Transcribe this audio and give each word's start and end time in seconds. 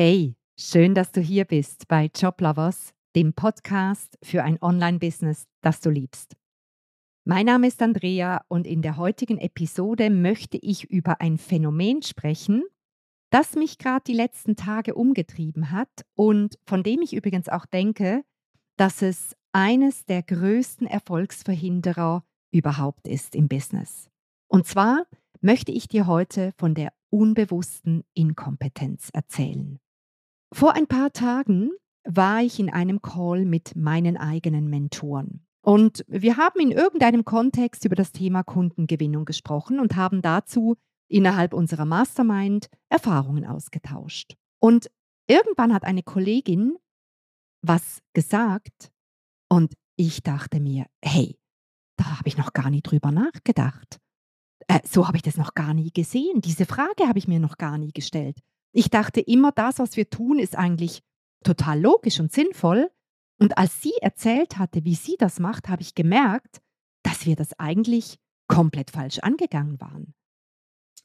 Hey, 0.00 0.36
schön, 0.56 0.94
dass 0.94 1.10
du 1.10 1.20
hier 1.20 1.44
bist 1.44 1.88
bei 1.88 2.08
Joblovers, 2.14 2.92
dem 3.16 3.32
Podcast 3.32 4.16
für 4.22 4.44
ein 4.44 4.62
Online-Business, 4.62 5.48
das 5.60 5.80
du 5.80 5.90
liebst. 5.90 6.36
Mein 7.24 7.46
Name 7.46 7.66
ist 7.66 7.82
Andrea 7.82 8.44
und 8.46 8.64
in 8.68 8.80
der 8.80 8.96
heutigen 8.96 9.38
Episode 9.38 10.08
möchte 10.08 10.56
ich 10.56 10.88
über 10.88 11.20
ein 11.20 11.36
Phänomen 11.36 12.02
sprechen, 12.02 12.62
das 13.30 13.56
mich 13.56 13.78
gerade 13.78 14.04
die 14.06 14.12
letzten 14.12 14.54
Tage 14.54 14.94
umgetrieben 14.94 15.72
hat 15.72 15.90
und 16.14 16.60
von 16.64 16.84
dem 16.84 17.02
ich 17.02 17.12
übrigens 17.12 17.48
auch 17.48 17.66
denke, 17.66 18.22
dass 18.76 19.02
es 19.02 19.34
eines 19.50 20.04
der 20.04 20.22
größten 20.22 20.86
Erfolgsverhinderer 20.86 22.24
überhaupt 22.52 23.08
ist 23.08 23.34
im 23.34 23.48
Business. 23.48 24.08
Und 24.46 24.64
zwar 24.64 25.08
möchte 25.40 25.72
ich 25.72 25.88
dir 25.88 26.06
heute 26.06 26.52
von 26.56 26.76
der 26.76 26.92
unbewussten 27.10 28.04
Inkompetenz 28.14 29.10
erzählen. 29.12 29.80
Vor 30.52 30.74
ein 30.74 30.86
paar 30.86 31.12
Tagen 31.12 31.70
war 32.04 32.42
ich 32.42 32.58
in 32.58 32.70
einem 32.70 33.02
Call 33.02 33.44
mit 33.44 33.76
meinen 33.76 34.16
eigenen 34.16 34.68
Mentoren. 34.68 35.44
Und 35.60 36.04
wir 36.08 36.36
haben 36.38 36.60
in 36.60 36.70
irgendeinem 36.70 37.24
Kontext 37.24 37.84
über 37.84 37.94
das 37.94 38.12
Thema 38.12 38.42
Kundengewinnung 38.42 39.26
gesprochen 39.26 39.80
und 39.80 39.96
haben 39.96 40.22
dazu 40.22 40.76
innerhalb 41.08 41.52
unserer 41.52 41.84
Mastermind 41.84 42.68
Erfahrungen 42.88 43.44
ausgetauscht. 43.44 44.36
Und 44.60 44.90
irgendwann 45.26 45.74
hat 45.74 45.84
eine 45.84 46.02
Kollegin 46.02 46.76
was 47.60 48.00
gesagt 48.14 48.90
und 49.48 49.74
ich 49.96 50.22
dachte 50.22 50.60
mir, 50.60 50.86
hey, 51.04 51.36
da 51.96 52.18
habe 52.18 52.28
ich 52.28 52.38
noch 52.38 52.52
gar 52.52 52.70
nie 52.70 52.82
drüber 52.82 53.10
nachgedacht. 53.10 53.98
Äh, 54.68 54.80
so 54.84 55.06
habe 55.06 55.16
ich 55.16 55.22
das 55.22 55.36
noch 55.36 55.54
gar 55.54 55.74
nie 55.74 55.90
gesehen. 55.90 56.40
Diese 56.40 56.66
Frage 56.66 57.08
habe 57.08 57.18
ich 57.18 57.26
mir 57.26 57.40
noch 57.40 57.58
gar 57.58 57.78
nie 57.78 57.92
gestellt. 57.92 58.38
Ich 58.72 58.90
dachte 58.90 59.20
immer, 59.20 59.52
das, 59.52 59.78
was 59.78 59.96
wir 59.96 60.10
tun, 60.10 60.38
ist 60.38 60.56
eigentlich 60.56 61.02
total 61.44 61.80
logisch 61.80 62.20
und 62.20 62.32
sinnvoll. 62.32 62.90
Und 63.40 63.56
als 63.56 63.80
sie 63.80 63.92
erzählt 64.00 64.58
hatte, 64.58 64.84
wie 64.84 64.94
sie 64.94 65.16
das 65.18 65.38
macht, 65.38 65.68
habe 65.68 65.82
ich 65.82 65.94
gemerkt, 65.94 66.60
dass 67.02 67.26
wir 67.26 67.36
das 67.36 67.58
eigentlich 67.58 68.18
komplett 68.48 68.90
falsch 68.90 69.18
angegangen 69.20 69.80
waren. 69.80 70.14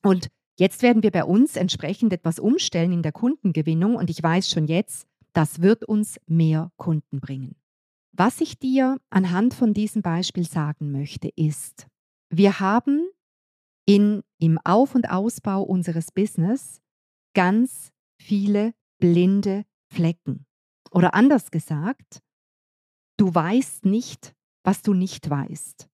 Und 0.02 0.30
jetzt 0.58 0.82
werden 0.82 1.04
wir 1.04 1.12
bei 1.12 1.24
uns 1.24 1.56
entsprechend 1.56 2.12
etwas 2.14 2.40
umstellen 2.40 2.92
in 2.92 3.04
der 3.04 3.12
Kundengewinnung 3.12 3.96
und 3.96 4.10
ich 4.10 4.22
weiß 4.22 4.50
schon 4.50 4.68
jetzt, 4.68 5.08
das 5.34 5.62
wird 5.62 5.84
uns 5.84 6.20
mehr 6.28 6.72
Kunden 6.78 7.20
bringen. 7.20 7.56
Was 8.12 8.42
ich 8.42 8.60
dir 8.60 9.00
anhand 9.10 9.54
von 9.54 9.74
diesem 9.74 10.02
Beispiel 10.04 10.48
sagen 10.48 10.92
möchte, 10.92 11.30
ist, 11.36 11.88
wir 12.30 12.60
haben 12.60 13.08
in, 13.86 14.22
im 14.40 14.60
Auf- 14.64 14.96
und 14.96 15.10
Ausbau 15.10 15.64
unseres 15.64 16.12
Business 16.12 16.83
ganz 17.34 17.92
viele 18.20 18.74
blinde 19.00 19.66
Flecken. 19.92 20.46
Oder 20.92 21.14
anders 21.14 21.52
gesagt, 21.52 22.22
du 23.18 23.34
weißt 23.34 23.86
nicht, 23.86 24.34
was 24.64 24.82
du 24.82 24.94
nicht 24.94 25.30
weißt. 25.30 25.90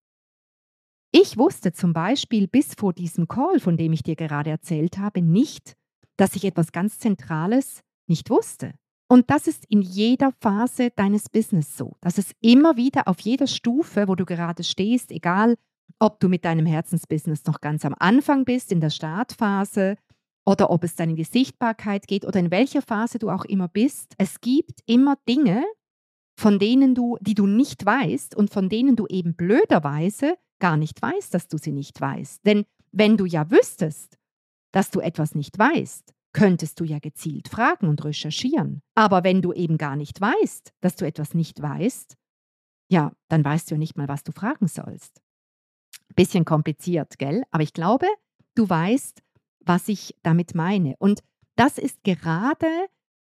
Ich 1.11 1.37
wusste 1.37 1.71
zum 1.71 1.93
Beispiel 1.93 2.47
bis 2.47 2.75
vor 2.75 2.93
diesem 2.93 3.27
Call, 3.27 3.59
von 3.59 3.77
dem 3.77 3.93
ich 3.93 4.03
dir 4.03 4.15
gerade 4.15 4.51
erzählt 4.51 4.99
habe, 4.99 5.21
nicht, 5.21 5.73
dass 6.17 6.35
ich 6.35 6.45
etwas 6.45 6.71
ganz 6.71 6.99
Zentrales 6.99 7.81
nicht 8.07 8.29
wusste. 8.29 8.73
Und 9.07 9.31
das 9.31 9.47
ist 9.47 9.65
in 9.65 9.81
jeder 9.81 10.31
Phase 10.39 10.91
deines 10.95 11.29
Business 11.29 11.75
so. 11.75 11.95
Das 12.01 12.19
ist 12.19 12.33
immer 12.41 12.77
wieder 12.77 13.07
auf 13.07 13.19
jeder 13.21 13.47
Stufe, 13.47 14.07
wo 14.07 14.15
du 14.15 14.25
gerade 14.25 14.63
stehst, 14.63 15.11
egal 15.11 15.55
ob 15.97 16.19
du 16.19 16.29
mit 16.29 16.45
deinem 16.45 16.67
Herzensbusiness 16.67 17.45
noch 17.45 17.59
ganz 17.59 17.85
am 17.85 17.95
Anfang 17.97 18.45
bist, 18.45 18.71
in 18.71 18.81
der 18.81 18.91
Startphase, 18.91 19.97
oder 20.45 20.69
ob 20.69 20.83
es 20.83 20.95
deine 20.95 21.23
Sichtbarkeit 21.23 22.07
geht 22.07 22.25
oder 22.25 22.39
in 22.39 22.51
welcher 22.51 22.81
Phase 22.81 23.19
du 23.19 23.29
auch 23.29 23.45
immer 23.45 23.67
bist. 23.67 24.13
Es 24.17 24.41
gibt 24.41 24.81
immer 24.85 25.17
Dinge, 25.27 25.63
von 26.39 26.57
denen 26.57 26.95
du, 26.95 27.17
die 27.21 27.35
du 27.35 27.45
nicht 27.45 27.85
weißt 27.85 28.35
und 28.35 28.49
von 28.49 28.69
denen 28.69 28.95
du 28.95 29.05
eben 29.07 29.35
blöderweise 29.35 30.35
gar 30.59 30.77
nicht 30.77 31.01
weißt, 31.01 31.33
dass 31.33 31.47
du 31.47 31.57
sie 31.57 31.71
nicht 31.71 31.99
weißt. 31.99 32.45
Denn 32.45 32.65
wenn 32.91 33.17
du 33.17 33.25
ja 33.25 33.51
wüsstest, 33.51 34.17
dass 34.71 34.91
du 34.91 34.99
etwas 34.99 35.35
nicht 35.35 35.57
weißt, 35.57 36.13
könntest 36.33 36.79
du 36.79 36.83
ja 36.83 36.99
gezielt 36.99 37.47
fragen 37.47 37.87
und 37.87 38.03
recherchieren. 38.05 38.81
Aber 38.95 39.23
wenn 39.23 39.41
du 39.41 39.51
eben 39.53 39.77
gar 39.77 39.95
nicht 39.95 40.21
weißt, 40.21 40.73
dass 40.81 40.95
du 40.95 41.05
etwas 41.05 41.33
nicht 41.33 41.61
weißt, 41.61 42.15
ja, 42.89 43.11
dann 43.27 43.43
weißt 43.43 43.69
du 43.69 43.75
ja 43.75 43.79
nicht 43.79 43.97
mal, 43.97 44.07
was 44.07 44.23
du 44.23 44.31
fragen 44.31 44.67
sollst. 44.67 45.21
Bisschen 46.15 46.45
kompliziert, 46.45 47.19
gell? 47.19 47.43
Aber 47.51 47.63
ich 47.63 47.73
glaube, 47.73 48.07
du 48.55 48.67
weißt, 48.69 49.21
was 49.61 49.87
ich 49.87 50.15
damit 50.23 50.55
meine. 50.55 50.95
Und 50.99 51.21
das 51.55 51.77
ist 51.77 52.03
gerade 52.03 52.67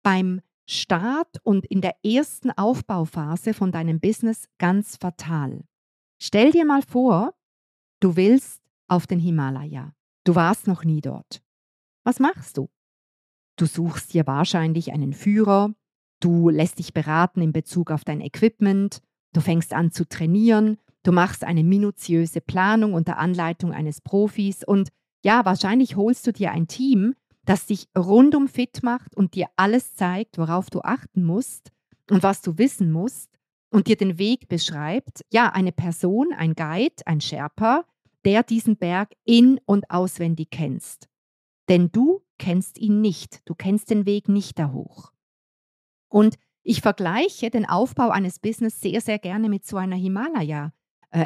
beim 0.03 0.41
Start 0.67 1.39
und 1.43 1.65
in 1.65 1.81
der 1.81 1.95
ersten 2.03 2.51
Aufbauphase 2.51 3.53
von 3.53 3.71
deinem 3.71 3.99
Business 3.99 4.47
ganz 4.57 4.97
fatal. 4.97 5.63
Stell 6.19 6.51
dir 6.51 6.65
mal 6.65 6.81
vor, 6.81 7.33
du 7.99 8.15
willst 8.15 8.61
auf 8.87 9.07
den 9.07 9.19
Himalaya. 9.19 9.93
Du 10.23 10.35
warst 10.35 10.67
noch 10.67 10.83
nie 10.83 11.01
dort. 11.01 11.43
Was 12.03 12.19
machst 12.19 12.57
du? 12.57 12.69
Du 13.57 13.65
suchst 13.65 14.13
dir 14.13 14.27
wahrscheinlich 14.27 14.91
einen 14.91 15.13
Führer, 15.13 15.73
du 16.19 16.49
lässt 16.49 16.79
dich 16.79 16.93
beraten 16.93 17.41
in 17.41 17.53
Bezug 17.53 17.91
auf 17.91 18.03
dein 18.03 18.21
Equipment, 18.21 19.01
du 19.33 19.41
fängst 19.41 19.73
an 19.73 19.91
zu 19.91 20.07
trainieren, 20.07 20.77
Du 21.05 21.11
machst 21.11 21.43
eine 21.43 21.63
minutiöse 21.63 22.41
Planung 22.41 22.93
unter 22.93 23.19
Anleitung 23.19 23.71
eines 23.71 24.01
Profis 24.01 24.63
und 24.63 24.89
ja, 25.25 25.43
wahrscheinlich 25.43 25.95
holst 25.95 26.27
du 26.27 26.31
dir 26.31 26.51
ein 26.51 26.67
Team, 26.67 27.15
das 27.45 27.65
dich 27.65 27.87
rundum 27.97 28.47
fit 28.47 28.83
macht 28.83 29.17
und 29.17 29.33
dir 29.33 29.47
alles 29.55 29.95
zeigt, 29.95 30.37
worauf 30.37 30.69
du 30.69 30.81
achten 30.81 31.23
musst 31.23 31.71
und 32.11 32.21
was 32.21 32.43
du 32.43 32.59
wissen 32.59 32.91
musst 32.91 33.31
und 33.71 33.87
dir 33.87 33.97
den 33.97 34.19
Weg 34.19 34.47
beschreibt. 34.47 35.25
Ja, 35.33 35.49
eine 35.51 35.71
Person, 35.71 36.31
ein 36.31 36.53
Guide, 36.53 36.95
ein 37.07 37.21
Sherpa, 37.21 37.85
der 38.23 38.43
diesen 38.43 38.77
Berg 38.77 39.13
in 39.23 39.59
und 39.65 39.89
auswendig 39.89 40.51
kennst. 40.51 41.09
Denn 41.69 41.91
du 41.91 42.21
kennst 42.37 42.77
ihn 42.77 43.01
nicht, 43.01 43.41
du 43.45 43.55
kennst 43.55 43.89
den 43.89 44.05
Weg 44.05 44.29
nicht 44.29 44.59
da 44.59 44.71
hoch. 44.71 45.11
Und 46.07 46.35
ich 46.61 46.81
vergleiche 46.81 47.49
den 47.49 47.67
Aufbau 47.67 48.09
eines 48.09 48.37
Business 48.37 48.79
sehr, 48.79 49.01
sehr 49.01 49.17
gerne 49.17 49.49
mit 49.49 49.65
so 49.65 49.77
einer 49.77 49.95
Himalaya. 49.95 50.71
Äh, 51.09 51.25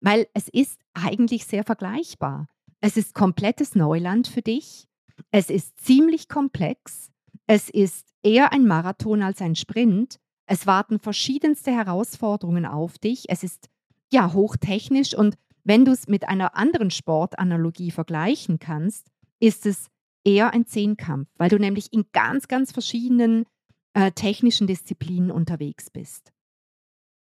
weil 0.00 0.28
es 0.32 0.48
ist 0.48 0.80
eigentlich 0.94 1.44
sehr 1.44 1.64
vergleichbar. 1.64 2.48
Es 2.84 2.98
ist 2.98 3.14
komplettes 3.14 3.74
Neuland 3.74 4.28
für 4.28 4.42
dich. 4.42 4.86
Es 5.30 5.48
ist 5.48 5.80
ziemlich 5.80 6.28
komplex. 6.28 7.10
Es 7.46 7.70
ist 7.70 8.06
eher 8.22 8.52
ein 8.52 8.66
Marathon 8.66 9.22
als 9.22 9.40
ein 9.40 9.56
Sprint. 9.56 10.20
Es 10.44 10.66
warten 10.66 10.98
verschiedenste 10.98 11.70
Herausforderungen 11.70 12.66
auf 12.66 12.98
dich. 12.98 13.24
Es 13.30 13.42
ist 13.42 13.70
ja 14.12 14.34
hochtechnisch 14.34 15.14
und 15.14 15.38
wenn 15.62 15.86
du 15.86 15.92
es 15.92 16.08
mit 16.08 16.28
einer 16.28 16.56
anderen 16.56 16.90
Sportanalogie 16.90 17.90
vergleichen 17.90 18.58
kannst, 18.58 19.06
ist 19.40 19.64
es 19.64 19.88
eher 20.22 20.52
ein 20.52 20.66
Zehnkampf, 20.66 21.30
weil 21.38 21.48
du 21.48 21.58
nämlich 21.58 21.90
in 21.90 22.04
ganz, 22.12 22.48
ganz 22.48 22.70
verschiedenen 22.70 23.46
äh, 23.94 24.12
technischen 24.12 24.66
Disziplinen 24.66 25.30
unterwegs 25.30 25.88
bist. 25.88 26.34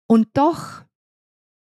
Und 0.08 0.26
doch 0.34 0.82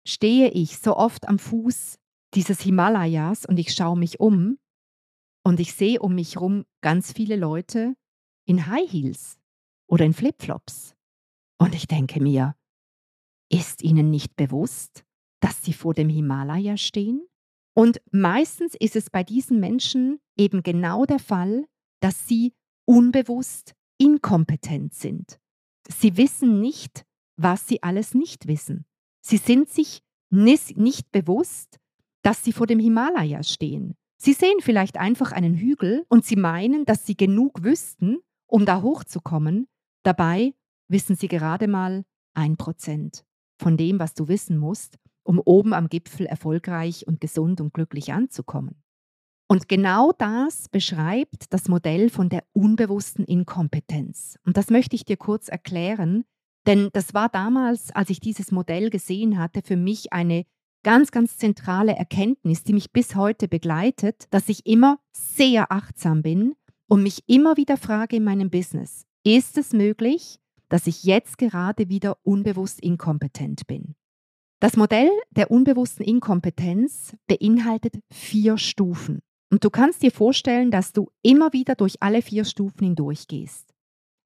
stehe 0.06 0.50
ich 0.50 0.76
so 0.76 0.98
oft 0.98 1.26
am 1.26 1.38
Fuß 1.38 1.96
dieses 2.34 2.60
Himalayas 2.60 3.46
und 3.46 3.58
ich 3.58 3.72
schaue 3.72 3.98
mich 3.98 4.20
um 4.20 4.58
und 5.44 5.60
ich 5.60 5.74
sehe 5.74 6.00
um 6.00 6.14
mich 6.14 6.36
herum 6.36 6.64
ganz 6.80 7.12
viele 7.12 7.36
Leute 7.36 7.94
in 8.46 8.66
High 8.66 8.90
Heels 8.90 9.38
oder 9.86 10.04
in 10.04 10.12
Flipflops. 10.12 10.94
Und 11.58 11.74
ich 11.74 11.86
denke 11.86 12.20
mir, 12.20 12.56
ist 13.50 13.82
ihnen 13.82 14.10
nicht 14.10 14.36
bewusst, 14.36 15.04
dass 15.40 15.62
sie 15.62 15.72
vor 15.72 15.94
dem 15.94 16.08
Himalaya 16.08 16.76
stehen? 16.76 17.26
Und 17.74 18.00
meistens 18.10 18.74
ist 18.74 18.96
es 18.96 19.10
bei 19.10 19.24
diesen 19.24 19.60
Menschen 19.60 20.20
eben 20.36 20.62
genau 20.62 21.04
der 21.06 21.18
Fall, 21.18 21.66
dass 22.00 22.26
sie 22.26 22.54
unbewusst 22.86 23.74
inkompetent 23.98 24.94
sind. 24.94 25.38
Sie 25.88 26.16
wissen 26.16 26.60
nicht, 26.60 27.04
was 27.36 27.66
sie 27.66 27.82
alles 27.82 28.14
nicht 28.14 28.46
wissen. 28.46 28.86
Sie 29.20 29.36
sind 29.36 29.68
sich 29.68 30.02
nicht 30.30 31.10
bewusst, 31.10 31.79
dass 32.22 32.44
sie 32.44 32.52
vor 32.52 32.66
dem 32.66 32.78
Himalaya 32.78 33.42
stehen. 33.42 33.94
Sie 34.16 34.32
sehen 34.32 34.58
vielleicht 34.60 34.98
einfach 34.98 35.32
einen 35.32 35.54
Hügel 35.54 36.04
und 36.08 36.24
sie 36.24 36.36
meinen, 36.36 36.84
dass 36.84 37.06
sie 37.06 37.16
genug 37.16 37.62
wüssten, 37.62 38.18
um 38.46 38.66
da 38.66 38.82
hochzukommen. 38.82 39.66
Dabei 40.02 40.54
wissen 40.88 41.16
sie 41.16 41.28
gerade 41.28 41.68
mal 41.68 42.04
ein 42.34 42.56
Prozent 42.56 43.24
von 43.58 43.76
dem, 43.76 43.98
was 43.98 44.14
du 44.14 44.28
wissen 44.28 44.58
musst, 44.58 44.98
um 45.22 45.40
oben 45.44 45.72
am 45.72 45.88
Gipfel 45.88 46.26
erfolgreich 46.26 47.06
und 47.06 47.20
gesund 47.20 47.60
und 47.60 47.72
glücklich 47.72 48.12
anzukommen. 48.12 48.82
Und 49.48 49.68
genau 49.68 50.12
das 50.12 50.68
beschreibt 50.68 51.52
das 51.52 51.68
Modell 51.68 52.08
von 52.08 52.28
der 52.28 52.44
unbewussten 52.52 53.24
Inkompetenz. 53.24 54.38
Und 54.46 54.56
das 54.56 54.70
möchte 54.70 54.94
ich 54.94 55.04
dir 55.04 55.16
kurz 55.16 55.48
erklären, 55.48 56.24
denn 56.66 56.90
das 56.92 57.14
war 57.14 57.28
damals, 57.28 57.90
als 57.90 58.10
ich 58.10 58.20
dieses 58.20 58.52
Modell 58.52 58.90
gesehen 58.90 59.38
hatte, 59.38 59.62
für 59.62 59.76
mich 59.76 60.12
eine 60.12 60.44
ganz, 60.82 61.10
ganz 61.10 61.36
zentrale 61.36 61.94
Erkenntnis, 61.94 62.64
die 62.64 62.72
mich 62.72 62.92
bis 62.92 63.14
heute 63.14 63.48
begleitet, 63.48 64.26
dass 64.30 64.48
ich 64.48 64.66
immer 64.66 64.98
sehr 65.12 65.70
achtsam 65.72 66.22
bin 66.22 66.54
und 66.86 67.02
mich 67.02 67.22
immer 67.26 67.56
wieder 67.56 67.76
frage 67.76 68.16
in 68.16 68.24
meinem 68.24 68.50
Business, 68.50 69.04
ist 69.24 69.58
es 69.58 69.72
möglich, 69.72 70.38
dass 70.68 70.86
ich 70.86 71.04
jetzt 71.04 71.38
gerade 71.38 71.88
wieder 71.88 72.18
unbewusst 72.22 72.80
inkompetent 72.80 73.66
bin? 73.66 73.94
Das 74.60 74.76
Modell 74.76 75.10
der 75.30 75.50
unbewussten 75.50 76.04
Inkompetenz 76.04 77.16
beinhaltet 77.26 77.98
vier 78.10 78.58
Stufen. 78.58 79.20
Und 79.50 79.64
du 79.64 79.70
kannst 79.70 80.02
dir 80.02 80.12
vorstellen, 80.12 80.70
dass 80.70 80.92
du 80.92 81.10
immer 81.22 81.52
wieder 81.52 81.74
durch 81.74 82.02
alle 82.02 82.22
vier 82.22 82.44
Stufen 82.44 82.84
hindurchgehst. 82.84 83.74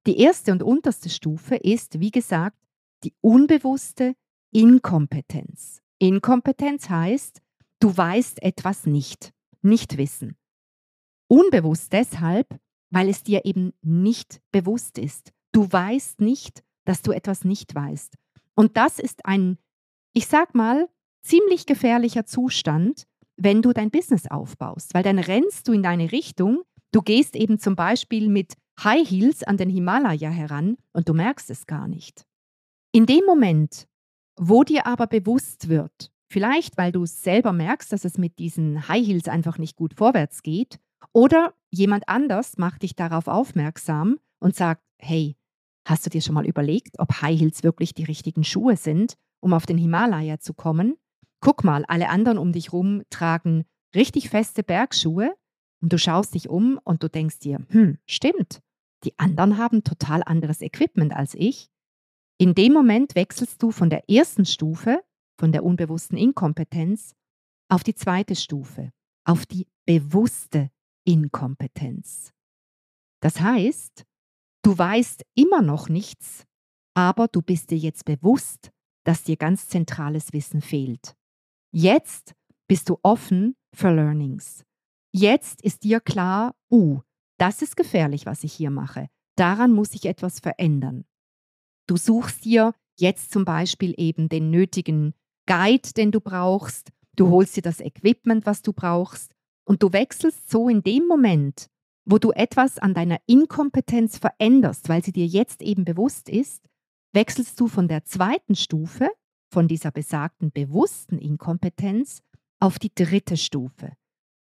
Die 0.05 0.19
erste 0.19 0.51
und 0.51 0.61
unterste 0.61 1.09
Stufe 1.09 1.55
ist, 1.55 1.99
wie 1.99 2.11
gesagt, 2.11 2.57
die 3.03 3.13
unbewusste 3.21 4.13
Inkompetenz. 4.51 5.81
Inkompetenz 6.07 6.89
heißt, 6.89 7.41
du 7.79 7.95
weißt 7.95 8.41
etwas 8.41 8.85
nicht, 8.85 9.33
nicht 9.61 9.97
wissen. 9.97 10.37
Unbewusst 11.27 11.93
deshalb, 11.93 12.47
weil 12.91 13.09
es 13.09 13.23
dir 13.23 13.45
eben 13.45 13.73
nicht 13.81 14.41
bewusst 14.51 14.97
ist. 14.97 15.33
Du 15.51 15.71
weißt 15.71 16.21
nicht, 16.21 16.63
dass 16.85 17.01
du 17.01 17.11
etwas 17.11 17.43
nicht 17.43 17.73
weißt. 17.73 18.15
Und 18.55 18.77
das 18.77 18.99
ist 18.99 19.25
ein, 19.25 19.57
ich 20.13 20.27
sag 20.27 20.53
mal, 20.55 20.87
ziemlich 21.21 21.65
gefährlicher 21.65 22.25
Zustand, 22.25 23.07
wenn 23.37 23.61
du 23.61 23.73
dein 23.73 23.91
Business 23.91 24.27
aufbaust, 24.27 24.93
weil 24.93 25.03
dann 25.03 25.19
rennst 25.19 25.67
du 25.67 25.73
in 25.73 25.83
deine 25.83 26.11
Richtung, 26.11 26.61
du 26.91 27.01
gehst 27.01 27.35
eben 27.35 27.59
zum 27.59 27.75
Beispiel 27.75 28.29
mit 28.29 28.53
High 28.83 29.09
Heels 29.09 29.43
an 29.43 29.57
den 29.57 29.69
Himalaya 29.69 30.29
heran 30.29 30.77
und 30.93 31.09
du 31.09 31.13
merkst 31.13 31.49
es 31.49 31.65
gar 31.65 31.87
nicht. 31.87 32.25
In 32.91 33.05
dem 33.05 33.25
Moment, 33.25 33.87
wo 34.37 34.63
dir 34.63 34.85
aber 34.87 35.07
bewusst 35.07 35.69
wird, 35.69 36.11
vielleicht 36.29 36.77
weil 36.77 36.91
du 36.91 37.05
selber 37.05 37.53
merkst, 37.53 37.91
dass 37.91 38.05
es 38.05 38.17
mit 38.17 38.39
diesen 38.39 38.87
High 38.87 39.05
Heels 39.05 39.27
einfach 39.27 39.57
nicht 39.57 39.75
gut 39.75 39.93
vorwärts 39.95 40.41
geht, 40.43 40.79
oder 41.13 41.53
jemand 41.69 42.09
anders 42.09 42.57
macht 42.57 42.83
dich 42.83 42.95
darauf 42.95 43.27
aufmerksam 43.27 44.19
und 44.39 44.55
sagt, 44.55 44.81
hey, 44.97 45.37
hast 45.87 46.05
du 46.05 46.09
dir 46.09 46.21
schon 46.21 46.33
mal 46.33 46.45
überlegt, 46.45 46.99
ob 46.99 47.21
High 47.21 47.39
Heels 47.39 47.63
wirklich 47.63 47.93
die 47.93 48.03
richtigen 48.03 48.43
Schuhe 48.43 48.75
sind, 48.75 49.15
um 49.39 49.53
auf 49.53 49.65
den 49.65 49.77
Himalaya 49.77 50.39
zu 50.39 50.53
kommen? 50.53 50.97
Guck 51.41 51.63
mal, 51.63 51.85
alle 51.85 52.09
anderen 52.09 52.37
um 52.37 52.51
dich 52.51 52.73
rum 52.73 53.03
tragen 53.09 53.65
richtig 53.95 54.29
feste 54.29 54.63
Bergschuhe 54.63 55.35
und 55.81 55.93
du 55.93 55.97
schaust 55.97 56.33
dich 56.33 56.49
um 56.49 56.79
und 56.83 57.03
du 57.03 57.09
denkst 57.09 57.39
dir, 57.39 57.65
hm, 57.69 57.97
stimmt, 58.05 58.61
die 59.03 59.17
anderen 59.19 59.57
haben 59.57 59.83
total 59.83 60.23
anderes 60.23 60.61
Equipment 60.61 61.15
als 61.15 61.35
ich. 61.35 61.69
In 62.37 62.53
dem 62.53 62.73
Moment 62.73 63.15
wechselst 63.15 63.63
du 63.63 63.71
von 63.71 63.89
der 63.89 64.09
ersten 64.09 64.45
Stufe, 64.45 65.01
von 65.39 65.51
der 65.51 65.63
unbewussten 65.63 66.17
Inkompetenz, 66.17 67.15
auf 67.69 67.83
die 67.83 67.95
zweite 67.95 68.35
Stufe, 68.35 68.91
auf 69.25 69.45
die 69.45 69.67
bewusste 69.85 70.69
Inkompetenz. 71.05 72.33
Das 73.21 73.39
heißt, 73.39 74.05
du 74.63 74.77
weißt 74.77 75.23
immer 75.35 75.61
noch 75.61 75.87
nichts, 75.87 76.45
aber 76.93 77.27
du 77.27 77.41
bist 77.41 77.71
dir 77.71 77.77
jetzt 77.77 78.05
bewusst, 78.05 78.71
dass 79.05 79.23
dir 79.23 79.37
ganz 79.37 79.67
zentrales 79.67 80.33
Wissen 80.33 80.61
fehlt. 80.61 81.15
Jetzt 81.71 82.35
bist 82.67 82.89
du 82.89 82.97
offen 83.01 83.55
für 83.73 83.91
Learnings. 83.91 84.65
Jetzt 85.13 85.61
ist 85.61 85.83
dir 85.83 86.01
klar, 86.01 86.55
uh, 86.69 86.99
das 87.37 87.61
ist 87.61 87.77
gefährlich, 87.77 88.25
was 88.25 88.43
ich 88.43 88.53
hier 88.53 88.71
mache. 88.71 89.07
Daran 89.37 89.71
muss 89.71 89.93
ich 89.93 90.05
etwas 90.05 90.39
verändern. 90.39 91.05
Du 91.87 91.97
suchst 91.97 92.45
dir 92.45 92.73
jetzt 92.97 93.31
zum 93.31 93.45
Beispiel 93.45 93.93
eben 93.97 94.29
den 94.29 94.49
nötigen 94.49 95.13
Guide, 95.45 95.93
den 95.95 96.11
du 96.11 96.19
brauchst. 96.19 96.91
Du 97.15 97.29
holst 97.29 97.55
dir 97.55 97.61
das 97.61 97.79
Equipment, 97.79 98.45
was 98.45 98.61
du 98.61 98.73
brauchst. 98.73 99.35
Und 99.65 99.83
du 99.83 99.93
wechselst 99.93 100.49
so 100.49 100.69
in 100.69 100.83
dem 100.83 101.07
Moment, 101.07 101.69
wo 102.05 102.17
du 102.17 102.31
etwas 102.31 102.77
an 102.77 102.93
deiner 102.93 103.19
Inkompetenz 103.25 104.17
veränderst, 104.17 104.89
weil 104.89 105.03
sie 105.03 105.11
dir 105.11 105.25
jetzt 105.25 105.61
eben 105.61 105.85
bewusst 105.85 106.29
ist, 106.29 106.63
wechselst 107.13 107.59
du 107.59 107.67
von 107.67 107.87
der 107.87 108.05
zweiten 108.05 108.55
Stufe, 108.55 109.09
von 109.51 109.67
dieser 109.67 109.91
besagten 109.91 110.51
bewussten 110.51 111.17
Inkompetenz 111.17 112.21
auf 112.59 112.77
die 112.79 112.93
dritte 112.93 113.37
Stufe. 113.37 113.93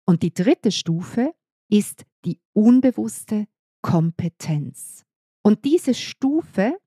Und 0.06 0.22
die 0.22 0.32
dritte 0.32 0.72
Stufe 0.72 1.34
ist 1.68 2.04
die 2.24 2.40
unbewusste 2.52 3.46
Kompetenz. 3.82 5.04
Und 5.42 5.64
diese 5.64 5.94
Stufe, 5.94 6.78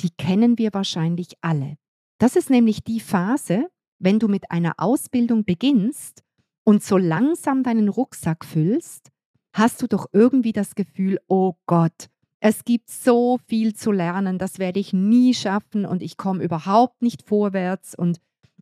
die 0.00 0.10
kennen 0.10 0.58
wir 0.58 0.72
wahrscheinlich 0.72 1.34
alle. 1.40 1.76
Das 2.18 2.36
ist 2.36 2.50
nämlich 2.50 2.84
die 2.84 3.00
Phase, 3.00 3.68
wenn 3.98 4.18
du 4.18 4.28
mit 4.28 4.50
einer 4.50 4.74
Ausbildung 4.78 5.44
beginnst 5.44 6.22
und 6.64 6.82
so 6.82 6.96
langsam 6.96 7.62
deinen 7.62 7.88
Rucksack 7.88 8.44
füllst, 8.44 9.10
hast 9.52 9.80
du 9.82 9.86
doch 9.86 10.06
irgendwie 10.12 10.52
das 10.52 10.74
Gefühl, 10.74 11.18
oh 11.28 11.54
Gott, 11.66 12.08
es 12.40 12.64
gibt 12.64 12.90
so 12.90 13.38
viel 13.46 13.74
zu 13.74 13.92
lernen, 13.92 14.38
das 14.38 14.58
werde 14.58 14.80
ich 14.80 14.92
nie 14.92 15.34
schaffen 15.34 15.86
und 15.86 16.02
ich 16.02 16.16
komme 16.16 16.44
überhaupt 16.44 17.02
nicht 17.02 17.22
vorwärts 17.22 17.94
und 17.94 18.20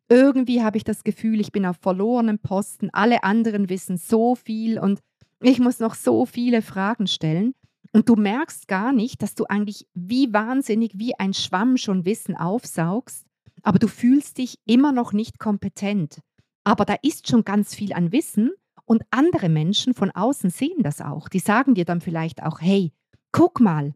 irgendwie 0.09 0.63
habe 0.63 0.77
ich 0.77 0.85
das 0.85 1.03
Gefühl, 1.03 1.41
ich 1.41 1.51
bin 1.51 1.67
auf 1.67 1.77
verlorenem 1.81 2.39
Posten, 2.39 2.91
alle 2.93 3.25
anderen 3.25 3.69
wissen 3.69 3.97
so 3.97 4.35
viel 4.35 4.79
und 4.79 5.01
ich 5.41 5.59
muss 5.59 5.81
noch 5.81 5.95
so 5.95 6.27
viele 6.27 6.63
Fragen 6.63 7.07
stellen. 7.07 7.55
Und 7.95 8.09
du 8.09 8.17
merkst 8.17 8.69
gar 8.69 8.93
nicht, 8.93 9.23
dass 9.23 9.35
du 9.35 9.45
eigentlich 9.47 9.87
wie 9.95 10.33
wahnsinnig, 10.33 10.93
wie 10.97 11.19
ein 11.19 11.33
Schwamm 11.33 11.79
schon 11.79 12.05
Wissen 12.05 12.37
aufsaugst, 12.37 13.25
aber 13.63 13.79
du 13.79 13.89
fühlst 13.89 14.37
dich 14.37 14.59
immer 14.67 14.93
noch 14.93 15.15
nicht 15.15 15.39
kompetent. 15.39 16.21
Aber 16.65 16.85
da 16.85 16.97
ist 17.01 17.29
schon 17.29 17.45
ganz 17.45 17.75
viel 17.75 17.95
an 17.95 18.13
Wissen 18.13 18.51
und 18.85 19.05
andere 19.11 19.49
Menschen 19.49 19.95
von 19.95 20.11
außen 20.11 20.51
sehen 20.51 20.83
das 20.83 21.01
auch. 21.01 21.31
Die 21.31 21.39
sagen 21.39 21.75
dir 21.75 21.87
dann 21.87 22.03
vielleicht 22.03 22.43
auch, 22.43 22.61
hey, 22.61 22.93
Guck 23.37 23.59
mal, 23.59 23.95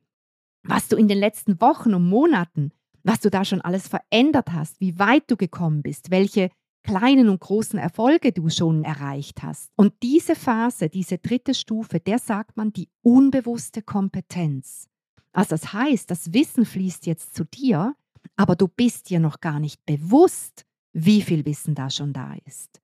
was 0.64 0.88
du 0.88 0.96
in 0.96 1.06
den 1.06 1.18
letzten 1.18 1.60
Wochen 1.60 1.94
und 1.94 2.08
Monaten, 2.08 2.72
was 3.04 3.20
du 3.20 3.30
da 3.30 3.44
schon 3.44 3.60
alles 3.60 3.86
verändert 3.86 4.52
hast, 4.52 4.80
wie 4.80 4.98
weit 4.98 5.30
du 5.30 5.36
gekommen 5.36 5.80
bist, 5.80 6.10
welche 6.10 6.50
kleinen 6.82 7.28
und 7.28 7.40
großen 7.40 7.78
Erfolge 7.78 8.32
du 8.32 8.48
schon 8.48 8.84
erreicht 8.84 9.42
hast. 9.42 9.70
Und 9.76 9.94
diese 10.02 10.34
Phase, 10.34 10.88
diese 10.88 11.19
dritte 11.19 11.54
Stufe, 11.54 12.00
der 12.00 12.19
sagt 12.19 12.56
man 12.56 12.72
die 12.72 12.88
unbewusste 13.02 13.82
Kompetenz. 13.82 14.88
Also 15.32 15.50
das 15.50 15.72
heißt, 15.72 16.10
das 16.10 16.32
Wissen 16.32 16.64
fließt 16.64 17.06
jetzt 17.06 17.34
zu 17.34 17.44
dir, 17.44 17.94
aber 18.36 18.56
du 18.56 18.69
bist 18.69 19.10
dir 19.10 19.20
noch 19.20 19.41
gar 19.41 19.60
nicht 19.60 19.84
bewusst, 19.86 20.64
wie 20.93 21.22
viel 21.22 21.44
Wissen 21.44 21.74
da 21.74 21.91
schon 21.91 22.12
da 22.12 22.34
ist. 22.46 22.81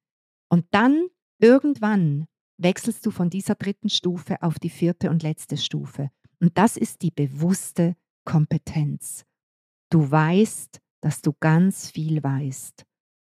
Und 0.49 0.67
dann 0.71 1.09
irgendwann 1.39 2.27
wechselst 2.59 3.05
du 3.07 3.11
von 3.11 3.31
dieser 3.31 3.55
dritten 3.55 3.89
Stufe 3.89 4.43
auf 4.43 4.59
die 4.59 4.71
vierte 4.71 5.11
und 5.11 5.23
letzte 5.23 5.57
Stufe. 5.57 6.11
Und 6.41 6.57
das 6.59 6.77
ist 6.77 7.03
die 7.03 7.11
bewusste 7.11 7.97
Kompetenz. 8.25 9.25
Du 9.91 10.11
weißt, 10.11 10.81
dass 11.01 11.23
du 11.23 11.33
ganz 11.39 11.91
viel 11.91 12.23
weißt. 12.23 12.85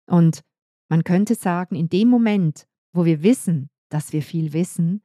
Und 0.07 0.41
man 0.89 1.03
könnte 1.03 1.35
sagen, 1.35 1.75
in 1.75 1.89
dem 1.89 2.09
Moment, 2.09 2.67
wo 2.93 3.05
wir 3.05 3.23
wissen, 3.23 3.69
dass 3.89 4.13
wir 4.13 4.21
viel 4.21 4.53
wissen, 4.53 5.01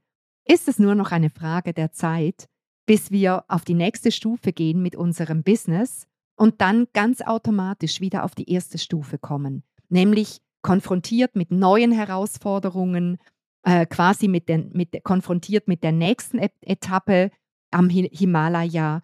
ist 0.47 0.69
es 0.69 0.79
nur 0.79 0.95
noch 0.95 1.13
eine 1.13 1.31
Frage 1.31 1.73
der 1.73 1.93
Zeit, 1.93 2.49
bis 2.87 3.11
wir 3.11 3.45
auf 3.49 3.65
die 3.65 3.75
nächste 3.75 4.11
Stufe 4.11 4.53
gehen 4.53 4.83
mit 4.83 4.97
unserem 4.97 5.43
Business 5.43 6.07
und 6.37 6.61
dann 6.61 6.87
ganz 6.93 7.23
automatisch 7.23 8.01
wieder 8.01 8.25
auf 8.25 8.35
die 8.35 8.51
erste 8.51 8.79
Stufe 8.79 9.19
kommen, 9.19 9.63
nämlich 9.89 10.41
konfrontiert 10.63 11.37
mit 11.37 11.51
neuen 11.51 11.93
Herausforderungen, 11.93 13.19
äh, 13.63 13.87
quasi 13.87 14.29
mit 14.29 14.49
den, 14.49 14.71
mit, 14.73 15.05
konfrontiert 15.05 15.69
mit 15.69 15.83
der 15.83 15.93
nächsten 15.93 16.39
Etappe, 16.39 17.31
am 17.71 17.89
Himalaya 17.89 19.03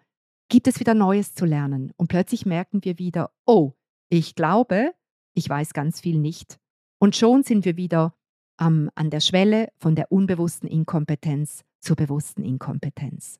gibt 0.49 0.67
es 0.67 0.79
wieder 0.79 0.93
Neues 0.93 1.33
zu 1.33 1.45
lernen. 1.45 1.91
Und 1.97 2.07
plötzlich 2.07 2.45
merken 2.45 2.83
wir 2.83 2.99
wieder, 2.99 3.31
oh, 3.45 3.73
ich 4.09 4.35
glaube, 4.35 4.93
ich 5.33 5.47
weiß 5.47 5.73
ganz 5.73 6.01
viel 6.01 6.19
nicht. 6.19 6.59
Und 7.01 7.15
schon 7.15 7.41
sind 7.41 7.65
wir 7.65 7.77
wieder 7.77 8.15
ähm, 8.59 8.91
an 8.93 9.09
der 9.09 9.21
Schwelle 9.21 9.69
von 9.79 9.95
der 9.95 10.11
unbewussten 10.11 10.69
Inkompetenz 10.69 11.63
zur 11.79 11.95
bewussten 11.95 12.43
Inkompetenz. 12.43 13.39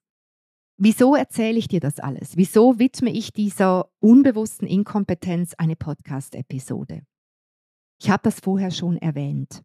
Wieso 0.78 1.14
erzähle 1.14 1.60
ich 1.60 1.68
dir 1.68 1.80
das 1.80 2.00
alles? 2.00 2.38
Wieso 2.38 2.80
widme 2.80 3.12
ich 3.12 3.34
dieser 3.34 3.92
unbewussten 4.00 4.68
Inkompetenz 4.68 5.54
eine 5.54 5.76
Podcast-Episode? 5.76 7.04
Ich 8.02 8.10
habe 8.10 8.24
das 8.24 8.40
vorher 8.40 8.72
schon 8.72 8.98
erwähnt. 8.98 9.62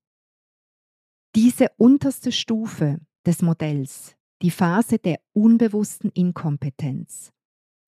Diese 1.34 1.68
unterste 1.78 2.32
Stufe 2.32 3.00
des 3.24 3.40
Modells, 3.40 4.14
die 4.42 4.50
Phase 4.50 4.98
der 4.98 5.20
unbewussten 5.32 6.10
Inkompetenz 6.10 7.32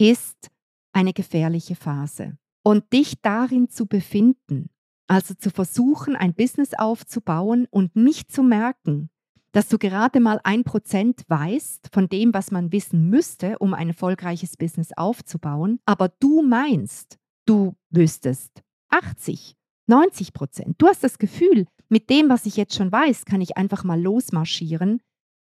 ist 0.01 0.51
eine 0.93 1.13
gefährliche 1.13 1.77
Phase. 1.77 2.39
Und 2.63 2.95
dich 2.95 3.21
darin 3.21 3.69
zu 3.69 3.87
befinden, 3.87 4.71
also 5.09 5.35
zu 5.35 5.51
versuchen, 5.51 6.15
ein 6.15 6.35
Business 6.35 6.75
aufzubauen 6.75 7.67
und 7.71 7.97
nicht 7.97 8.31
zu 8.31 8.43
merken, 8.43 9.11
dass 9.53 9.69
du 9.69 9.79
gerade 9.79 10.21
mal 10.21 10.41
ein 10.45 10.63
Prozent 10.63 11.25
weißt 11.27 11.89
von 11.93 12.09
dem, 12.09 12.35
was 12.35 12.51
man 12.51 12.71
wissen 12.71 13.09
müsste, 13.09 13.59
um 13.59 13.75
ein 13.75 13.89
erfolgreiches 13.89 14.57
Business 14.57 14.93
aufzubauen, 14.97 15.81
aber 15.87 16.09
du 16.21 16.43
meinst, 16.43 17.17
du 17.47 17.75
wüsstest 17.91 18.63
80, 18.91 19.57
90 19.87 20.33
Prozent. 20.35 20.75
Du 20.79 20.87
hast 20.87 21.03
das 21.03 21.19
Gefühl, 21.19 21.67
mit 21.89 22.11
dem, 22.11 22.29
was 22.29 22.45
ich 22.45 22.57
jetzt 22.57 22.75
schon 22.75 22.93
weiß, 22.93 23.25
kann 23.25 23.41
ich 23.41 23.57
einfach 23.57 23.85
mal 23.85 24.01
losmarschieren. 24.01 25.01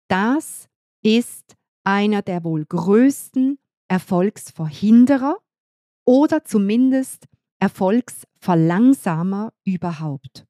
Das 0.09 0.69
ist 1.03 1.57
einer 1.85 2.23
der 2.23 2.45
wohl 2.45 2.65
größten 2.65 3.59
Erfolgsverhinderer 3.88 5.38
oder 6.05 6.45
zumindest 6.45 7.27
Erfolgsverlangsamer 7.61 9.53
überhaupt. 9.65 10.47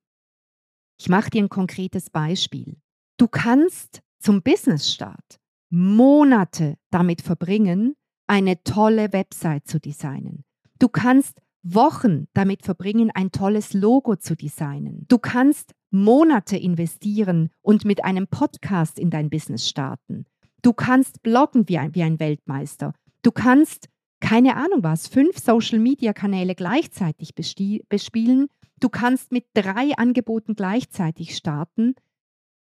Ich 1.00 1.08
mache 1.08 1.30
dir 1.30 1.42
ein 1.42 1.48
konkretes 1.48 2.10
Beispiel. 2.10 2.76
Du 3.16 3.28
kannst 3.28 4.02
zum 4.18 4.42
Businessstart 4.42 5.38
Monate 5.70 6.76
damit 6.90 7.22
verbringen, 7.22 7.94
eine 8.26 8.62
tolle 8.62 9.12
Website 9.12 9.66
zu 9.66 9.78
designen. 9.78 10.44
Du 10.78 10.88
kannst 10.88 11.40
Wochen 11.62 12.28
damit 12.34 12.62
verbringen, 12.62 13.10
ein 13.12 13.32
tolles 13.32 13.74
Logo 13.74 14.16
zu 14.16 14.36
designen. 14.36 15.04
Du 15.08 15.18
kannst 15.18 15.74
Monate 15.90 16.56
investieren 16.56 17.50
und 17.62 17.84
mit 17.84 18.04
einem 18.04 18.28
Podcast 18.28 18.98
in 18.98 19.10
dein 19.10 19.30
Business 19.30 19.68
starten. 19.68 20.26
Du 20.62 20.72
kannst 20.72 21.22
bloggen 21.22 21.68
wie 21.68 21.78
ein, 21.78 21.94
wie 21.94 22.02
ein 22.02 22.20
Weltmeister. 22.20 22.92
Du 23.22 23.32
kannst, 23.32 23.88
keine 24.20 24.56
Ahnung 24.56 24.82
was, 24.82 25.06
fünf 25.06 25.38
Social-Media-Kanäle 25.38 26.54
gleichzeitig 26.54 27.34
bespielen. 27.34 28.48
Du 28.80 28.88
kannst 28.88 29.32
mit 29.32 29.46
drei 29.54 29.92
Angeboten 29.96 30.54
gleichzeitig 30.54 31.36
starten. 31.36 31.94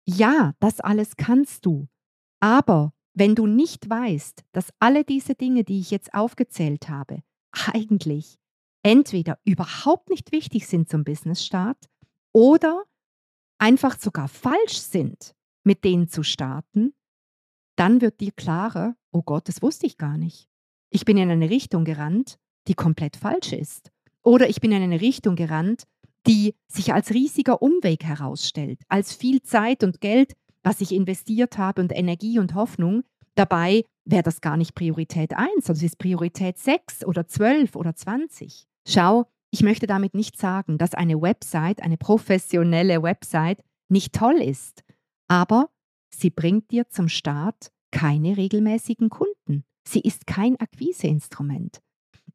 Ja, 0.04 0.54
das 0.60 0.80
alles 0.80 1.16
kannst 1.16 1.66
du. 1.66 1.88
Aber 2.40 2.92
wenn 3.14 3.34
du 3.34 3.46
nicht 3.46 3.88
weißt, 3.88 4.44
dass 4.52 4.72
alle 4.78 5.04
diese 5.04 5.34
Dinge, 5.34 5.64
die 5.64 5.80
ich 5.80 5.90
jetzt 5.90 6.14
aufgezählt 6.14 6.88
habe, 6.88 7.22
eigentlich 7.52 8.38
entweder 8.82 9.38
überhaupt 9.44 10.08
nicht 10.08 10.32
wichtig 10.32 10.66
sind 10.66 10.88
zum 10.88 11.04
Business-Start 11.04 11.88
oder 12.32 12.84
einfach 13.58 13.98
sogar 13.98 14.28
falsch 14.28 14.78
sind, 14.78 15.34
mit 15.64 15.84
denen 15.84 16.08
zu 16.08 16.22
starten, 16.22 16.94
dann 17.76 18.00
wird 18.00 18.20
dir 18.20 18.32
klarer, 18.32 18.96
oh 19.12 19.22
Gott, 19.22 19.48
das 19.48 19.62
wusste 19.62 19.86
ich 19.86 19.96
gar 19.96 20.16
nicht. 20.16 20.49
Ich 20.90 21.04
bin 21.04 21.16
in 21.16 21.30
eine 21.30 21.50
Richtung 21.50 21.84
gerannt, 21.84 22.38
die 22.66 22.74
komplett 22.74 23.16
falsch 23.16 23.52
ist. 23.52 23.90
Oder 24.22 24.48
ich 24.48 24.60
bin 24.60 24.72
in 24.72 24.82
eine 24.82 25.00
Richtung 25.00 25.36
gerannt, 25.36 25.84
die 26.26 26.54
sich 26.68 26.92
als 26.92 27.10
riesiger 27.14 27.62
Umweg 27.62 28.04
herausstellt, 28.04 28.80
als 28.88 29.14
viel 29.14 29.40
Zeit 29.42 29.82
und 29.84 30.00
Geld, 30.00 30.34
was 30.62 30.80
ich 30.80 30.92
investiert 30.92 31.56
habe 31.56 31.80
und 31.80 31.92
Energie 31.92 32.38
und 32.38 32.54
Hoffnung. 32.54 33.04
Dabei 33.34 33.84
wäre 34.04 34.22
das 34.22 34.40
gar 34.40 34.56
nicht 34.56 34.74
Priorität 34.74 35.34
1, 35.34 35.66
sondern 35.66 35.84
es 35.84 35.92
ist 35.92 35.98
Priorität 35.98 36.58
6 36.58 37.04
oder 37.06 37.26
12 37.26 37.76
oder 37.76 37.94
20. 37.94 38.66
Schau, 38.86 39.26
ich 39.50 39.62
möchte 39.62 39.86
damit 39.86 40.14
nicht 40.14 40.36
sagen, 40.36 40.76
dass 40.76 40.94
eine 40.94 41.20
Website, 41.20 41.82
eine 41.82 41.96
professionelle 41.96 43.02
Website 43.02 43.62
nicht 43.88 44.12
toll 44.12 44.40
ist, 44.40 44.82
aber 45.28 45.70
sie 46.10 46.30
bringt 46.30 46.70
dir 46.70 46.88
zum 46.88 47.08
Start 47.08 47.72
keine 47.90 48.36
regelmäßigen 48.36 49.08
Kunden. 49.08 49.64
Sie 49.84 50.00
ist 50.00 50.26
kein 50.26 50.58
Akquiseinstrument. 50.58 51.80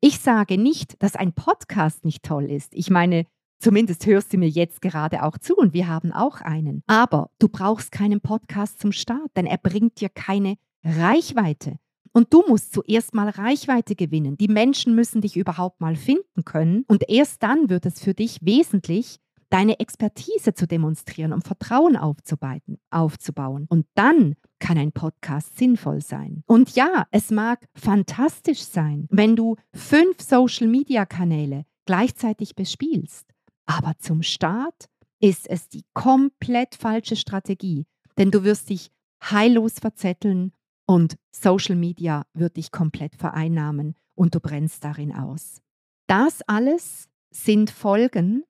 Ich 0.02 0.20
sage 0.20 0.58
nicht, 0.58 1.02
dass 1.02 1.16
ein 1.16 1.34
Podcast 1.34 2.06
nicht 2.06 2.24
toll 2.24 2.46
ist. 2.46 2.74
Ich 2.74 2.90
meine, 2.90 3.26
zumindest 3.60 4.06
hörst 4.06 4.34
du 4.34 4.38
mir 4.38 4.50
jetzt 4.50 4.82
gerade 4.82 5.24
auch 5.24 5.38
zu 5.38 5.56
und 5.56 5.74
wir 5.74 5.88
haben 5.88 6.12
auch 6.12 6.42
einen. 6.42 6.84
Aber 6.88 7.32
du 7.40 7.48
brauchst 7.48 7.92
keinen 7.92 8.22
Podcast 8.22 8.80
zum 8.80 8.92
Start, 8.92 9.32
denn 9.36 9.46
er 9.46 9.58
bringt 9.58 10.02
dir 10.02 10.10
keine 10.10 10.58
Reichweite. 10.84 11.78
Und 12.12 12.34
du 12.34 12.46
musst 12.48 12.74
zuerst 12.74 13.14
mal 13.14 13.28
Reichweite 13.28 13.94
gewinnen. 13.94 14.38
Die 14.38 14.48
Menschen 14.48 14.96
müssen 14.96 15.20
dich 15.20 15.36
überhaupt 15.36 15.82
mal 15.82 15.98
finden 15.98 16.46
können. 16.46 16.86
Und 16.88 17.10
erst 17.10 17.44
dann 17.44 17.70
wird 17.70 17.86
es 17.86 18.02
für 18.02 18.14
dich 18.14 18.40
wesentlich, 18.42 19.18
deine 19.50 19.80
Expertise 19.80 20.54
zu 20.54 20.68
demonstrieren, 20.68 21.34
um 21.34 21.42
Vertrauen 21.42 21.98
aufzubauen. 21.98 23.66
Und 23.70 23.86
dann 23.94 24.36
kann 24.60 24.78
ein 24.78 24.92
Podcast 24.92 25.58
sinnvoll 25.58 26.02
sein. 26.02 26.44
Und 26.48 26.76
ja, 26.76 27.08
es 27.12 27.32
mag 27.32 27.66
fantastisch 27.76 28.64
sein, 28.64 29.08
wenn 29.12 29.36
du 29.36 29.56
fünf 29.74 30.22
Social-Media-Kanäle 30.22 31.66
gleichzeitig 31.86 32.56
bespielst. 32.56 33.28
Aber 33.66 33.94
zum 34.00 34.24
Start 34.24 34.90
ist 35.20 35.50
es 35.50 35.70
die 35.70 35.84
komplett 35.94 36.76
falsche 36.76 37.16
Strategie, 37.16 37.86
denn 38.18 38.32
du 38.32 38.44
wirst 38.44 38.70
dich 38.70 38.92
heillos 39.24 39.80
verzetteln 39.80 40.52
und 40.86 41.18
Social 41.32 41.76
Media 41.76 42.26
wird 42.34 42.58
dich 42.58 42.72
komplett 42.72 43.16
vereinnahmen 43.16 43.96
und 44.14 44.36
du 44.36 44.40
brennst 44.40 44.84
darin 44.84 45.14
aus. 45.14 45.62
Das 46.08 46.42
alles 46.44 47.10
sind 47.32 47.70
Folgen, 47.72 48.44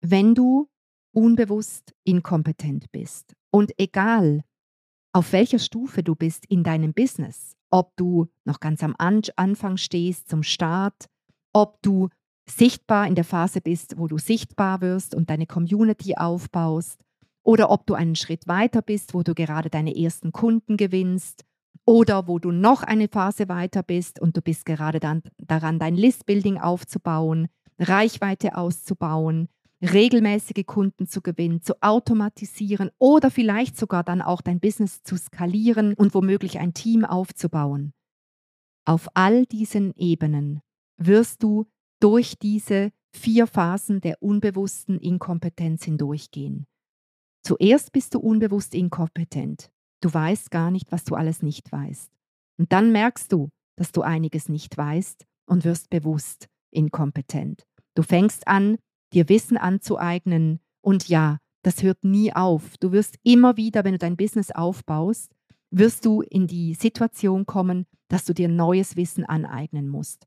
wenn 0.00 0.34
du 0.34 0.68
unbewusst 1.12 1.94
inkompetent 2.04 2.90
bist. 2.92 3.34
Und 3.50 3.72
egal, 3.78 4.42
auf 5.12 5.32
welcher 5.32 5.58
Stufe 5.58 6.02
du 6.02 6.14
bist 6.14 6.46
in 6.46 6.62
deinem 6.62 6.94
Business, 6.94 7.56
ob 7.70 7.96
du 7.96 8.28
noch 8.44 8.60
ganz 8.60 8.82
am 8.82 8.94
Anfang 8.98 9.76
stehst, 9.76 10.28
zum 10.28 10.42
Start, 10.42 11.06
ob 11.52 11.82
du 11.82 12.08
sichtbar 12.48 13.06
in 13.06 13.14
der 13.14 13.24
Phase 13.24 13.60
bist, 13.60 13.98
wo 13.98 14.06
du 14.06 14.18
sichtbar 14.18 14.80
wirst 14.80 15.14
und 15.14 15.30
deine 15.30 15.46
Community 15.46 16.16
aufbaust, 16.16 17.00
oder 17.42 17.70
ob 17.70 17.86
du 17.86 17.94
einen 17.94 18.16
Schritt 18.16 18.46
weiter 18.46 18.82
bist, 18.82 19.14
wo 19.14 19.22
du 19.22 19.34
gerade 19.34 19.70
deine 19.70 19.96
ersten 19.96 20.30
Kunden 20.30 20.76
gewinnst, 20.76 21.44
oder 21.86 22.28
wo 22.28 22.38
du 22.38 22.52
noch 22.52 22.82
eine 22.82 23.08
Phase 23.08 23.48
weiter 23.48 23.82
bist 23.82 24.20
und 24.20 24.36
du 24.36 24.42
bist 24.42 24.64
gerade 24.64 25.00
dann 25.00 25.22
daran, 25.38 25.78
dein 25.78 25.96
Listbuilding 25.96 26.58
aufzubauen, 26.58 27.48
Reichweite 27.78 28.56
auszubauen, 28.56 29.48
regelmäßige 29.82 30.66
Kunden 30.66 31.06
zu 31.06 31.22
gewinnen, 31.22 31.62
zu 31.62 31.80
automatisieren 31.82 32.90
oder 32.98 33.30
vielleicht 33.30 33.76
sogar 33.76 34.04
dann 34.04 34.22
auch 34.22 34.42
dein 34.42 34.60
Business 34.60 35.02
zu 35.02 35.16
skalieren 35.16 35.94
und 35.94 36.14
womöglich 36.14 36.58
ein 36.58 36.74
Team 36.74 37.04
aufzubauen. 37.04 37.92
Auf 38.84 39.08
all 39.14 39.46
diesen 39.46 39.94
Ebenen 39.94 40.60
wirst 40.98 41.42
du 41.42 41.66
durch 42.00 42.38
diese 42.38 42.92
vier 43.12 43.46
Phasen 43.46 44.00
der 44.00 44.22
unbewussten 44.22 44.98
Inkompetenz 44.98 45.84
hindurchgehen. 45.84 46.66
Zuerst 47.42 47.92
bist 47.92 48.14
du 48.14 48.20
unbewusst 48.20 48.74
inkompetent. 48.74 49.70
Du 50.02 50.12
weißt 50.12 50.50
gar 50.50 50.70
nicht, 50.70 50.92
was 50.92 51.04
du 51.04 51.14
alles 51.14 51.42
nicht 51.42 51.72
weißt. 51.72 52.10
Und 52.58 52.72
dann 52.72 52.92
merkst 52.92 53.32
du, 53.32 53.48
dass 53.76 53.92
du 53.92 54.02
einiges 54.02 54.48
nicht 54.48 54.76
weißt 54.76 55.26
und 55.46 55.64
wirst 55.64 55.90
bewusst 55.90 56.48
inkompetent. 56.70 57.66
Du 57.94 58.02
fängst 58.02 58.46
an, 58.46 58.78
dir 59.12 59.28
Wissen 59.28 59.56
anzueignen 59.56 60.60
und 60.80 61.08
ja, 61.08 61.38
das 61.62 61.82
hört 61.82 62.04
nie 62.04 62.32
auf. 62.32 62.78
Du 62.78 62.92
wirst 62.92 63.18
immer 63.22 63.56
wieder, 63.56 63.84
wenn 63.84 63.92
du 63.92 63.98
dein 63.98 64.16
Business 64.16 64.50
aufbaust, 64.50 65.34
wirst 65.70 66.04
du 66.04 66.22
in 66.22 66.46
die 66.46 66.74
Situation 66.74 67.46
kommen, 67.46 67.86
dass 68.08 68.24
du 68.24 68.34
dir 68.34 68.48
neues 68.48 68.96
Wissen 68.96 69.24
aneignen 69.24 69.88
musst. 69.88 70.26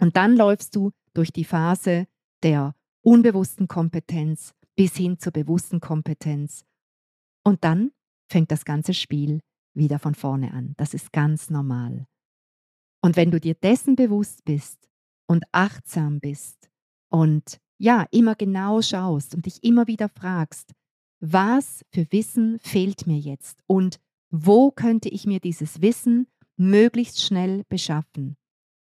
Und 0.00 0.16
dann 0.16 0.36
läufst 0.36 0.74
du 0.74 0.90
durch 1.12 1.32
die 1.32 1.44
Phase 1.44 2.06
der 2.42 2.74
unbewussten 3.02 3.68
Kompetenz 3.68 4.54
bis 4.74 4.96
hin 4.96 5.18
zur 5.18 5.32
bewussten 5.32 5.80
Kompetenz. 5.80 6.64
Und 7.44 7.62
dann 7.62 7.92
fängt 8.28 8.50
das 8.50 8.64
ganze 8.64 8.94
Spiel 8.94 9.40
wieder 9.74 9.98
von 9.98 10.14
vorne 10.14 10.52
an. 10.52 10.74
Das 10.76 10.94
ist 10.94 11.12
ganz 11.12 11.50
normal. 11.50 12.06
Und 13.02 13.16
wenn 13.16 13.30
du 13.30 13.38
dir 13.38 13.54
dessen 13.54 13.96
bewusst 13.96 14.44
bist 14.44 14.88
und 15.26 15.44
achtsam 15.52 16.20
bist 16.20 16.70
und 17.10 17.60
ja, 17.78 18.06
immer 18.10 18.34
genau 18.34 18.82
schaust 18.82 19.34
und 19.34 19.46
dich 19.46 19.62
immer 19.62 19.86
wieder 19.86 20.08
fragst, 20.08 20.72
was 21.20 21.84
für 21.90 22.06
Wissen 22.10 22.58
fehlt 22.60 23.06
mir 23.06 23.18
jetzt 23.18 23.60
und 23.66 23.98
wo 24.30 24.70
könnte 24.70 25.08
ich 25.08 25.26
mir 25.26 25.40
dieses 25.40 25.80
Wissen 25.80 26.26
möglichst 26.56 27.22
schnell 27.22 27.64
beschaffen, 27.68 28.36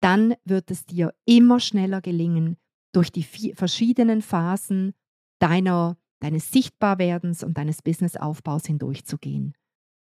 dann 0.02 0.36
wird 0.46 0.72
es 0.72 0.86
dir 0.86 1.14
immer 1.26 1.60
schneller 1.60 2.02
gelingen, 2.02 2.58
durch 2.92 3.12
die 3.12 3.24
verschiedenen 3.24 4.22
Phasen 4.22 4.94
deiner 5.40 5.98
deines 6.20 6.52
Sichtbarwerdens 6.52 7.44
und 7.44 7.58
deines 7.58 7.82
Businessaufbaus 7.82 8.66
hindurchzugehen. 8.66 9.54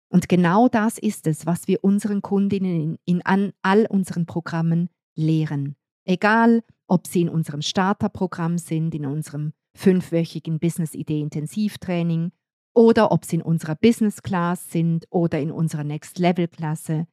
Und 0.09 0.29
genau 0.29 0.67
das 0.67 0.99
ist 0.99 1.27
es, 1.27 1.45
was 1.45 1.67
wir 1.67 1.83
unseren 1.83 2.21
Kundinnen 2.21 2.99
in, 3.05 3.23
in 3.25 3.53
all 3.63 3.87
unseren 3.89 4.25
Programmen 4.25 4.89
lehren. 5.15 5.75
Egal, 6.05 6.63
ob 6.93 7.07
sie 7.07 7.21
in 7.21 7.29
unserem 7.29 7.63
Starterprogramm 7.63 8.59
sind, 8.59 8.93
in 8.93 9.07
unserem 9.07 9.53
fünfwöchigen 9.75 10.59
Business 10.59 10.93
Idee 10.93 11.21
Intensivtraining 11.21 12.31
oder 12.75 13.11
ob 13.11 13.25
sie 13.25 13.37
in 13.37 13.41
unserer 13.41 13.75
Business 13.75 14.21
Class 14.21 14.71
sind 14.71 15.07
oder 15.09 15.39
in 15.39 15.51
unserer 15.51 15.83
Next 15.83 16.19
Level 16.19 16.47
Klasse. 16.47 17.07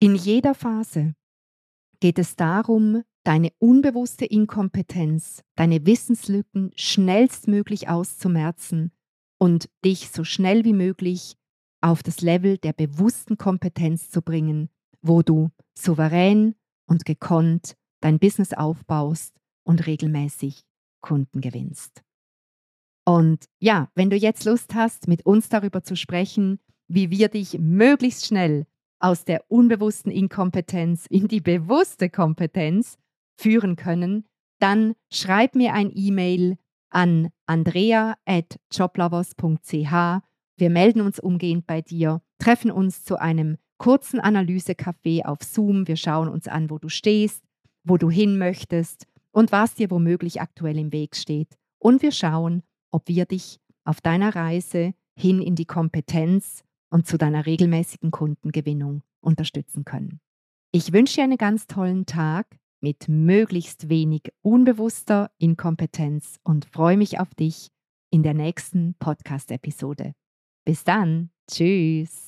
In 0.00 0.14
jeder 0.14 0.54
Phase 0.54 1.14
geht 2.00 2.18
es 2.18 2.36
darum, 2.36 3.02
deine 3.22 3.52
unbewusste 3.58 4.24
Inkompetenz, 4.24 5.42
deine 5.54 5.84
Wissenslücken 5.84 6.72
schnellstmöglich 6.74 7.90
auszumerzen 7.90 8.92
und 9.38 9.68
dich 9.84 10.08
so 10.08 10.24
schnell 10.24 10.64
wie 10.64 10.72
möglich 10.72 11.36
auf 11.82 12.02
das 12.02 12.22
Level 12.22 12.56
der 12.56 12.72
bewussten 12.72 13.36
Kompetenz 13.36 14.10
zu 14.10 14.22
bringen, 14.22 14.70
wo 15.02 15.20
du 15.20 15.50
souverän 15.78 16.54
und 16.86 17.04
gekonnt 17.04 17.76
dein 18.00 18.18
Business 18.18 18.52
aufbaust 18.52 19.34
und 19.64 19.86
regelmäßig 19.86 20.64
Kunden 21.00 21.40
gewinnst. 21.40 22.02
Und 23.04 23.46
ja, 23.58 23.90
wenn 23.94 24.10
du 24.10 24.16
jetzt 24.16 24.44
Lust 24.44 24.74
hast, 24.74 25.08
mit 25.08 25.24
uns 25.24 25.48
darüber 25.48 25.82
zu 25.82 25.96
sprechen, 25.96 26.58
wie 26.88 27.10
wir 27.10 27.28
dich 27.28 27.58
möglichst 27.58 28.26
schnell 28.26 28.66
aus 28.98 29.24
der 29.24 29.50
unbewussten 29.50 30.12
Inkompetenz 30.12 31.06
in 31.06 31.28
die 31.28 31.40
bewusste 31.40 32.10
Kompetenz 32.10 32.98
führen 33.40 33.76
können, 33.76 34.26
dann 34.58 34.94
schreib 35.12 35.54
mir 35.54 35.72
ein 35.72 35.92
E-Mail 35.94 36.58
an 36.90 37.30
andrea.joblovers.ch. 37.46 40.22
Wir 40.56 40.70
melden 40.70 41.00
uns 41.00 41.20
umgehend 41.20 41.66
bei 41.66 41.80
dir, 41.80 42.20
treffen 42.38 42.70
uns 42.70 43.04
zu 43.04 43.20
einem 43.20 43.56
kurzen 43.78 44.20
Analysecafé 44.20 45.24
auf 45.24 45.38
Zoom. 45.42 45.86
Wir 45.86 45.96
schauen 45.96 46.28
uns 46.28 46.48
an, 46.48 46.68
wo 46.68 46.78
du 46.78 46.88
stehst, 46.88 47.44
wo 47.88 47.96
du 47.96 48.10
hin 48.10 48.38
möchtest 48.38 49.06
und 49.30 49.52
was 49.52 49.74
dir 49.74 49.90
womöglich 49.90 50.40
aktuell 50.40 50.78
im 50.78 50.92
Weg 50.92 51.16
steht. 51.16 51.56
Und 51.78 52.02
wir 52.02 52.12
schauen, 52.12 52.62
ob 52.90 53.08
wir 53.08 53.24
dich 53.24 53.60
auf 53.84 54.00
deiner 54.00 54.34
Reise 54.34 54.94
hin 55.16 55.40
in 55.40 55.54
die 55.54 55.64
Kompetenz 55.64 56.64
und 56.90 57.06
zu 57.06 57.18
deiner 57.18 57.46
regelmäßigen 57.46 58.10
Kundengewinnung 58.10 59.02
unterstützen 59.20 59.84
können. 59.84 60.20
Ich 60.72 60.92
wünsche 60.92 61.16
dir 61.16 61.24
einen 61.24 61.38
ganz 61.38 61.66
tollen 61.66 62.06
Tag 62.06 62.58
mit 62.80 63.08
möglichst 63.08 63.88
wenig 63.88 64.32
unbewusster 64.42 65.30
Inkompetenz 65.38 66.38
und 66.44 66.66
freue 66.66 66.96
mich 66.96 67.18
auf 67.18 67.34
dich 67.34 67.68
in 68.10 68.22
der 68.22 68.34
nächsten 68.34 68.94
Podcast-Episode. 68.98 70.14
Bis 70.64 70.84
dann. 70.84 71.30
Tschüss. 71.50 72.27